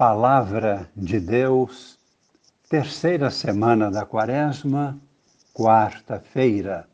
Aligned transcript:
Palavra 0.00 0.90
de 0.96 1.20
Deus, 1.20 1.98
terceira 2.70 3.30
semana 3.30 3.90
da 3.90 4.06
Quaresma, 4.06 4.98
quarta-feira. 5.52 6.88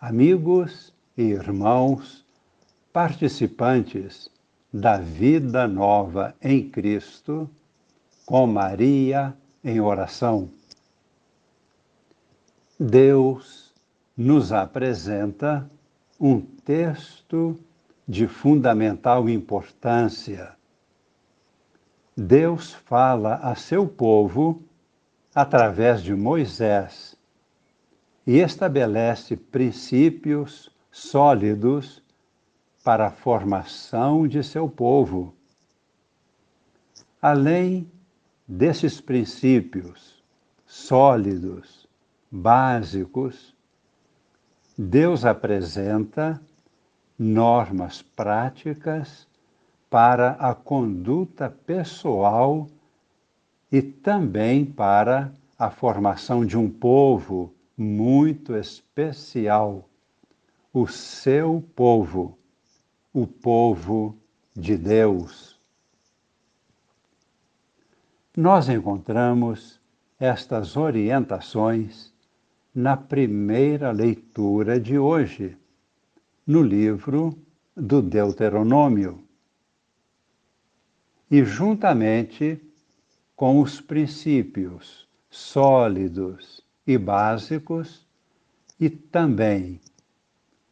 Amigos 0.00 0.92
e 1.16 1.22
irmãos, 1.22 2.26
participantes 2.92 4.28
da 4.72 4.98
vida 4.98 5.68
nova 5.68 6.34
em 6.42 6.68
Cristo, 6.68 7.48
com 8.26 8.44
Maria 8.44 9.32
em 9.62 9.80
oração. 9.80 10.50
Deus 12.76 13.72
nos 14.16 14.50
apresenta 14.52 15.70
um 16.18 16.40
texto 16.40 17.56
de 18.08 18.26
fundamental 18.26 19.28
importância 19.28 20.56
Deus 22.16 22.72
fala 22.72 23.36
a 23.36 23.56
seu 23.56 23.88
povo 23.88 24.62
através 25.34 26.00
de 26.00 26.14
Moisés 26.14 27.16
e 28.24 28.38
estabelece 28.38 29.36
princípios 29.36 30.70
sólidos 30.92 32.02
para 32.84 33.08
a 33.08 33.10
formação 33.10 34.28
de 34.28 34.44
seu 34.44 34.68
povo. 34.68 35.34
Além 37.20 37.90
desses 38.46 39.00
princípios 39.00 40.22
sólidos, 40.66 41.88
básicos, 42.30 43.54
Deus 44.78 45.24
apresenta 45.24 46.40
normas 47.18 48.02
práticas 48.02 49.26
para 49.94 50.30
a 50.40 50.52
conduta 50.56 51.48
pessoal 51.48 52.66
e 53.70 53.80
também 53.80 54.64
para 54.64 55.32
a 55.56 55.70
formação 55.70 56.44
de 56.44 56.58
um 56.58 56.68
povo 56.68 57.54
muito 57.78 58.56
especial, 58.56 59.88
o 60.72 60.88
seu 60.88 61.64
povo, 61.76 62.36
o 63.12 63.24
povo 63.24 64.18
de 64.52 64.76
Deus. 64.76 65.60
Nós 68.36 68.68
encontramos 68.68 69.80
estas 70.18 70.76
orientações 70.76 72.12
na 72.74 72.96
primeira 72.96 73.92
leitura 73.92 74.80
de 74.80 74.98
hoje, 74.98 75.56
no 76.44 76.62
livro 76.62 77.38
do 77.76 78.02
Deuteronômio 78.02 79.23
e 81.34 81.44
juntamente 81.44 82.62
com 83.34 83.60
os 83.60 83.80
princípios 83.80 85.08
sólidos 85.28 86.64
e 86.86 86.96
básicos 86.96 88.06
e 88.78 88.88
também 88.88 89.80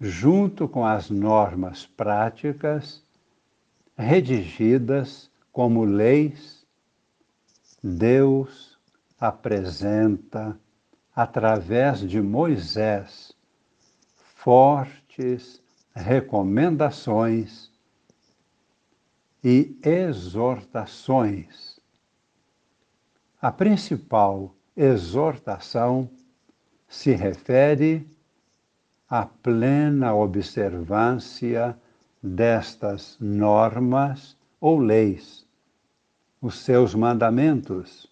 junto 0.00 0.66
com 0.66 0.84
as 0.84 1.10
normas 1.10 1.86
práticas 1.86 3.04
redigidas 3.96 5.30
como 5.52 5.84
leis, 5.84 6.66
Deus 7.80 8.76
apresenta 9.16 10.58
através 11.14 12.00
de 12.00 12.20
Moisés 12.20 13.32
fortes 14.34 15.62
recomendações 15.94 17.70
e 19.42 19.78
exortações. 19.82 21.78
A 23.40 23.52
principal 23.52 24.54
exortação 24.76 26.10
se 26.88 27.12
refere 27.12 28.06
à 29.08 29.24
plena 29.24 30.14
observância 30.14 31.78
destas 32.22 33.16
normas 33.20 34.36
ou 34.60 34.78
leis, 34.78 35.46
os 36.40 36.58
seus 36.58 36.94
mandamentos, 36.94 38.08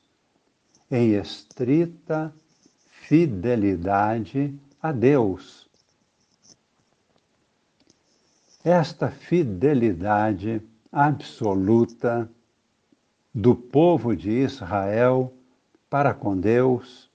em 0.90 1.14
estrita 1.14 2.32
fidelidade 2.86 4.54
a 4.80 4.92
Deus. 4.92 5.68
Esta 8.64 9.10
fidelidade 9.10 10.62
absoluta 10.90 12.30
do 13.34 13.54
povo 13.54 14.16
de 14.16 14.30
Israel 14.30 15.32
para 15.90 16.14
com 16.14 16.38
Deus 16.38 17.10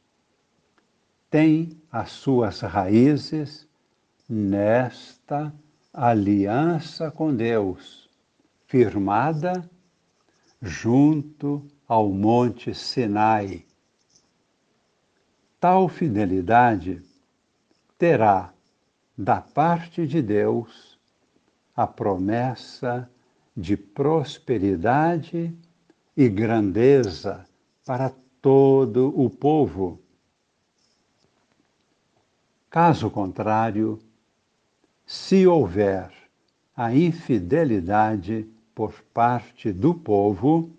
tem 1.30 1.82
as 1.92 2.12
suas 2.12 2.60
raízes 2.60 3.68
nesta 4.28 5.54
aliança 5.94 7.10
com 7.10 7.34
Deus, 7.34 8.10
firmada 8.68 9.70
junto 10.62 11.66
ao 11.88 12.10
Monte 12.10 12.74
Sinai. 12.74 13.66
Tal 15.60 15.88
fidelidade 15.90 17.02
terá 17.98 18.54
da 19.18 19.42
parte 19.42 20.08
de 20.08 20.22
Deus 20.22 21.00
a 21.76 21.86
promessa 21.86 23.10
de 23.56 23.76
prosperidade 23.76 25.54
e 26.16 26.30
grandeza 26.30 27.46
para 27.86 28.14
todo 28.42 29.14
o 29.20 29.30
povo. 29.30 30.00
Caso 32.70 33.10
contrário, 33.10 34.00
se 35.06 35.46
houver 35.46 36.12
a 36.76 36.94
infidelidade 36.96 38.48
por 38.74 38.94
parte 39.14 39.72
do 39.74 39.94
povo, 39.94 40.72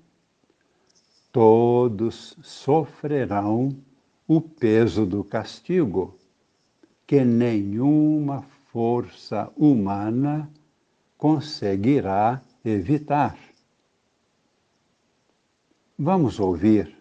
todos 1.31 2.37
sofrerão 2.43 3.77
o 4.27 4.41
peso 4.41 5.05
do 5.05 5.23
castigo, 5.23 6.17
que 7.07 7.25
nenhuma 7.25 8.43
força 8.73 9.53
humana 9.57 10.51
conseguirá 11.19 12.41
evitar. 12.65 13.39
Vamos 15.99 16.41
ouvir 16.41 16.97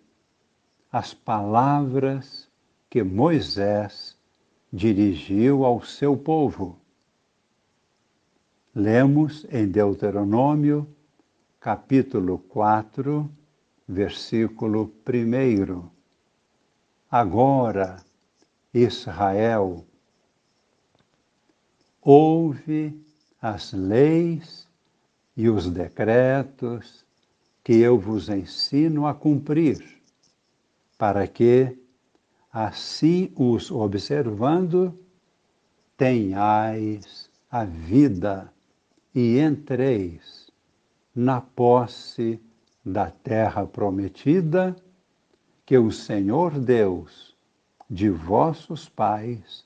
as 0.91 1.13
palavras 1.13 2.49
que 2.89 3.03
Moisés 3.03 4.17
dirigiu 4.71 5.66
ao 5.66 5.83
seu 5.83 6.17
povo. 6.17 6.79
Lemos 8.73 9.45
em 9.50 9.67
Deuteronômio, 9.67 10.88
capítulo 11.59 12.39
4, 12.39 13.29
versículo 13.88 14.94
1. 15.05 15.89
Agora, 17.09 18.03
Israel, 18.73 19.85
ouve 22.01 22.97
as 23.41 23.73
leis 23.73 24.70
e 25.41 25.50
os 25.50 25.68
decretos 25.72 27.03
que 27.63 27.74
eu 27.74 27.97
vos 27.97 28.29
ensino 28.29 29.07
a 29.07 29.13
cumprir, 29.16 29.84
para 31.00 31.28
que, 31.28 31.75
assim 32.53 33.34
os 33.35 33.72
observando, 33.72 34.96
tenhais 35.97 37.28
a 37.50 37.66
vida 37.66 38.53
e 39.16 39.40
entreis 39.40 40.51
na 41.16 41.41
posse 41.41 42.40
da 42.85 43.09
terra 43.09 43.65
prometida 43.65 44.75
que 45.65 45.75
o 45.75 45.92
Senhor 45.92 46.60
Deus 46.60 47.36
de 47.89 48.12
vossos 48.12 48.88
pais 48.88 49.65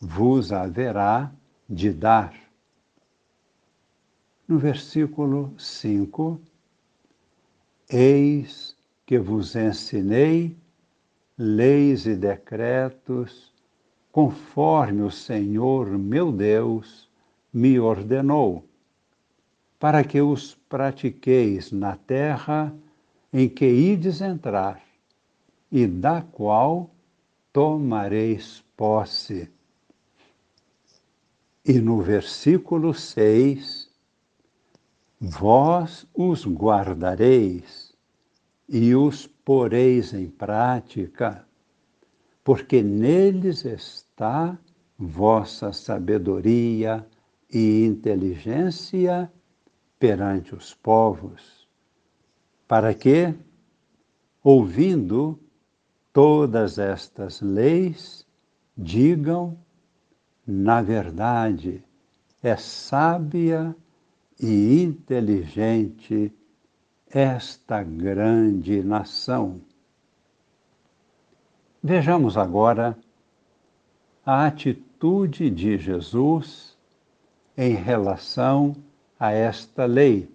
vos 0.00 0.50
haverá 0.50 1.30
de 1.70 1.92
dar 1.92 2.45
no 4.48 4.58
versículo 4.58 5.52
5, 5.58 6.40
Eis 7.88 8.76
que 9.04 9.18
vos 9.18 9.54
ensinei 9.54 10.56
leis 11.38 12.06
e 12.06 12.14
decretos, 12.14 13.52
conforme 14.10 15.02
o 15.02 15.10
Senhor 15.10 15.86
meu 15.98 16.32
Deus 16.32 17.08
me 17.52 17.78
ordenou, 17.78 18.64
para 19.78 20.02
que 20.02 20.20
os 20.20 20.54
pratiqueis 20.68 21.70
na 21.70 21.96
terra 21.96 22.74
em 23.32 23.48
que 23.48 23.66
ides 23.66 24.22
entrar, 24.22 24.82
e 25.70 25.86
da 25.86 26.22
qual 26.22 26.90
tomareis 27.52 28.64
posse. 28.76 29.50
E 31.64 31.74
no 31.80 32.00
versículo 32.00 32.94
6, 32.94 33.85
Vós 35.28 36.06
os 36.14 36.46
guardareis 36.46 37.92
e 38.68 38.94
os 38.94 39.26
poreis 39.26 40.14
em 40.14 40.28
prática, 40.28 41.44
porque 42.44 42.80
neles 42.80 43.64
está 43.64 44.56
vossa 44.96 45.72
sabedoria 45.72 47.04
e 47.52 47.84
inteligência 47.84 49.28
perante 49.98 50.54
os 50.54 50.72
povos, 50.74 51.66
para 52.68 52.94
que, 52.94 53.34
ouvindo 54.44 55.40
todas 56.12 56.78
estas 56.78 57.40
leis, 57.40 58.24
digam, 58.78 59.58
na 60.46 60.80
verdade, 60.82 61.82
é 62.40 62.56
sábia 62.56 63.74
e 64.40 64.82
inteligente 64.82 66.32
esta 67.08 67.82
grande 67.82 68.82
nação. 68.82 69.60
Vejamos 71.82 72.36
agora 72.36 72.98
a 74.24 74.46
atitude 74.46 75.48
de 75.50 75.78
Jesus 75.78 76.76
em 77.56 77.74
relação 77.74 78.76
a 79.18 79.32
esta 79.32 79.86
lei 79.86 80.28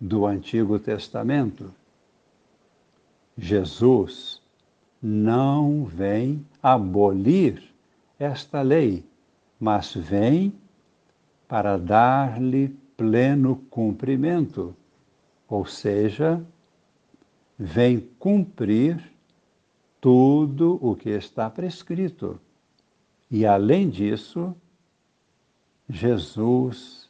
do 0.00 0.26
Antigo 0.26 0.78
Testamento. 0.78 1.72
Jesus 3.36 4.42
não 5.00 5.84
vem 5.84 6.44
abolir 6.62 7.62
esta 8.18 8.60
lei, 8.60 9.04
mas 9.58 9.94
vem 9.94 10.52
para 11.46 11.78
dar-lhe 11.78 12.76
pleno 12.98 13.64
cumprimento, 13.70 14.74
ou 15.48 15.64
seja, 15.64 16.44
vem 17.56 18.00
cumprir 18.18 19.00
tudo 20.00 20.80
o 20.82 20.96
que 20.96 21.10
está 21.10 21.48
prescrito. 21.48 22.40
E 23.30 23.46
além 23.46 23.88
disso, 23.88 24.52
Jesus 25.88 27.08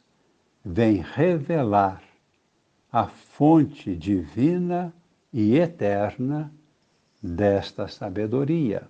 vem 0.63 0.97
revelar 0.97 2.03
a 2.91 3.07
fonte 3.07 3.95
divina 3.95 4.93
e 5.33 5.55
eterna 5.57 6.53
desta 7.21 7.87
sabedoria. 7.87 8.87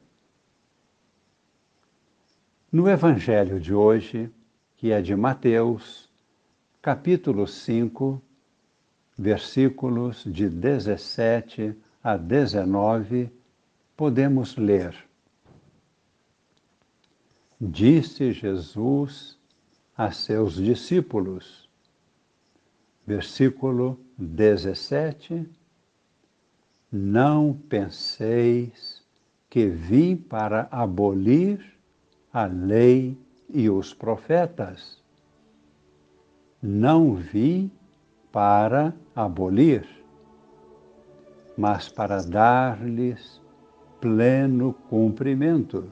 No 2.69 2.90
Evangelho 2.90 3.57
de 3.57 3.74
hoje, 3.74 4.30
que 4.75 4.92
é 4.92 5.02
de 5.02 5.16
Mateus, 5.16 6.09
capítulo 6.81 7.46
5, 7.46 8.22
versículos 9.18 10.24
de 10.26 10.48
17 10.48 11.76
a 12.02 12.16
19, 12.16 13.30
podemos 13.98 14.56
ler. 14.56 14.96
Disse 17.60 18.31
Jesus 18.31 19.38
a 19.98 20.12
seus 20.14 20.56
discípulos, 20.56 21.70
versículo 23.06 24.00
17: 24.18 25.46
Não 26.90 27.54
penseis 27.68 29.04
que 29.50 29.68
vim 29.68 30.16
para 30.16 30.70
abolir 30.72 31.74
a 32.31 32.46
lei 32.46 33.18
e 33.50 33.70
os 33.70 33.94
profetas. 33.94 34.99
Não 36.62 37.14
vim 37.14 37.72
para 38.32 38.94
abolir, 39.16 39.88
mas 41.58 41.88
para 41.88 42.22
dar-lhes 42.22 43.42
pleno 44.02 44.74
cumprimento. 44.90 45.92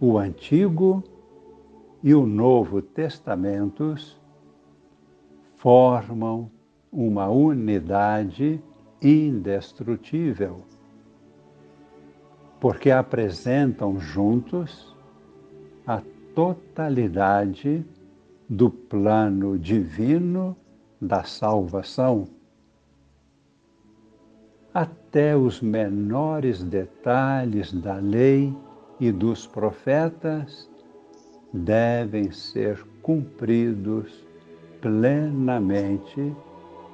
O 0.00 0.16
Antigo 0.16 1.04
e 2.02 2.14
o 2.14 2.26
Novo 2.26 2.80
Testamentos 2.80 4.18
formam 5.56 6.50
uma 6.90 7.28
unidade 7.28 8.62
indestrutível 9.02 10.64
porque 12.58 12.90
apresentam 12.90 13.98
juntos 13.98 14.94
a 15.86 16.02
totalidade 16.34 17.84
do 18.48 18.70
plano 18.70 19.58
divino 19.58 20.56
da 21.00 21.22
salvação. 21.24 22.28
Até 24.72 25.36
os 25.36 25.60
menores 25.60 26.62
detalhes 26.62 27.72
da 27.72 27.96
lei 27.96 28.54
e 28.98 29.10
dos 29.10 29.46
profetas 29.46 30.70
devem 31.52 32.30
ser 32.30 32.84
cumpridos 33.02 34.24
plenamente 34.80 36.34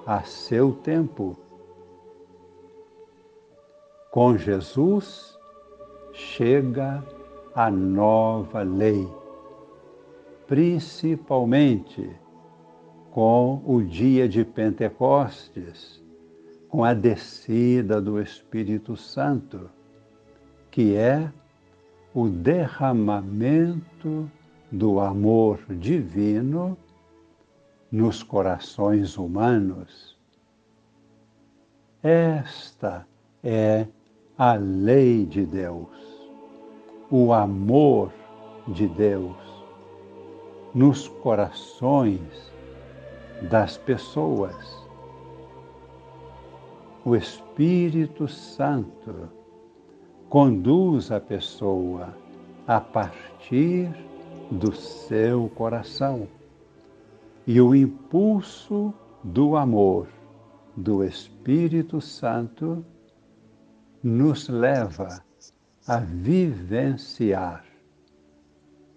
a 0.07 0.23
seu 0.23 0.73
tempo. 0.73 1.37
Com 4.11 4.37
Jesus, 4.39 5.39
chega 6.13 7.05
a 7.55 7.71
nova 7.71 8.63
lei, 8.63 9.07
principalmente 10.47 12.11
com 13.11 13.63
o 13.67 13.83
dia 13.83 14.29
de 14.29 14.45
Pentecostes, 14.45 16.03
com 16.69 16.85
a 16.85 16.93
descida 16.93 18.01
do 18.01 18.21
Espírito 18.21 18.97
Santo, 18.97 19.71
que 20.71 20.95
é 20.95 21.33
o 22.15 22.29
derramamento 22.29 24.31
do 24.71 25.01
amor 25.01 25.59
divino 25.71 26.77
nos 27.91 28.23
corações 28.23 29.17
humanos. 29.17 30.17
Esta 32.03 33.07
é 33.43 33.87
a 34.37 34.55
lei 34.55 35.25
de 35.25 35.47
Deus 35.47 36.17
o 37.11 37.33
amor 37.33 38.13
de 38.69 38.89
Deus 38.89 39.56
nos 40.77 41.09
corações 41.09 42.53
das 43.49 43.79
pessoas. 43.79 44.55
O 47.03 47.17
Espírito 47.17 48.29
Santo 48.29 49.31
conduz 50.29 51.11
a 51.11 51.19
pessoa 51.19 52.15
a 52.67 52.79
partir 52.79 53.91
do 54.51 54.71
seu 54.77 55.49
coração 55.55 56.29
e 57.47 57.59
o 57.59 57.75
impulso 57.75 58.93
do 59.25 59.57
amor 59.57 60.07
do 60.77 61.03
Espírito 61.03 62.03
Santo 62.03 62.85
nos 64.03 64.47
leva 64.51 65.25
a 65.89 65.97
vivenciar 66.01 67.65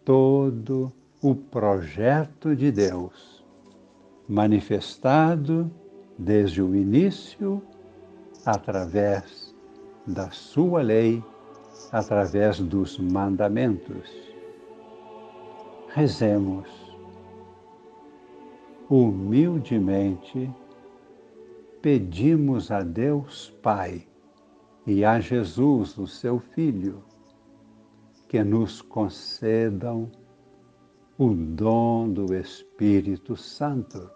todo 0.04 0.99
o 1.22 1.36
projeto 1.36 2.56
de 2.56 2.72
Deus, 2.72 3.44
manifestado 4.28 5.70
desde 6.18 6.62
o 6.62 6.74
início, 6.74 7.62
através 8.46 9.54
da 10.08 10.32
Sua 10.32 10.82
lei, 10.82 11.22
através 11.92 12.60
dos 12.60 12.98
mandamentos. 12.98 14.10
Rezemos 15.90 16.70
humildemente, 18.90 20.50
pedimos 21.82 22.72
a 22.72 22.82
Deus 22.82 23.50
Pai 23.62 24.08
e 24.88 25.04
a 25.04 25.20
Jesus, 25.20 25.98
o 25.98 26.08
seu 26.08 26.40
Filho, 26.40 27.04
que 28.28 28.44
nos 28.44 28.82
concedam 28.82 30.10
o 31.20 31.34
dom 31.34 32.14
do 32.14 32.34
Espírito 32.34 33.36
Santo. 33.36 34.10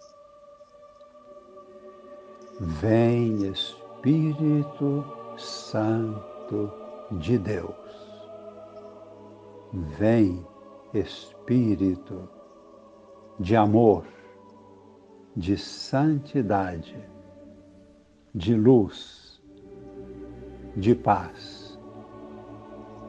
Vem 2.61 3.45
Espírito 3.51 5.03
Santo 5.37 6.71
de 7.19 7.37
Deus. 7.37 7.75
Vem 9.99 10.47
Espírito 10.93 12.29
de 13.37 13.57
amor, 13.57 14.05
de 15.35 15.57
santidade, 15.57 16.95
de 18.33 18.55
luz 18.55 19.41
de 20.77 20.95
paz, 20.95 21.77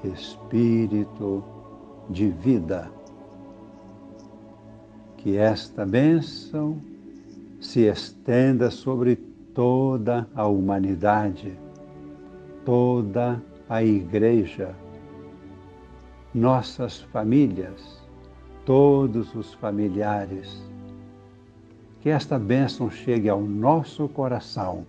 espírito 0.03 1.45
de 2.11 2.29
vida, 2.29 2.91
que 5.25 5.39
esta 5.39 5.87
bênção 5.87 6.77
se 7.59 7.87
estenda 7.87 8.71
sobre 8.71 9.17
toda 9.55 10.29
a 10.35 10.47
humanidade, 10.47 11.59
toda 12.63 13.43
a 13.67 13.83
Igreja, 13.83 14.75
nossas 16.35 17.01
famílias, 17.01 18.03
todos 18.67 19.35
os 19.35 19.55
familiares. 19.55 20.63
Que 22.03 22.11
esta 22.11 22.39
bênção 22.39 22.91
chegue 22.91 23.31
ao 23.31 23.41
nosso 23.41 24.07
coração 24.11 24.85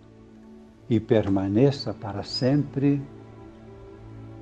e 0.89 0.99
permaneça 0.99 1.93
para 1.93 2.23
sempre, 2.23 3.01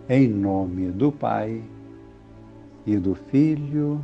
em 0.10 0.28
nome 0.28 0.90
do 0.90 1.12
Pai 1.12 1.64
e 2.84 2.98
do 2.98 3.14
Filho 3.14 4.04